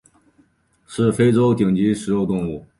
[0.87, 2.65] 是非洲顶级的食肉动物。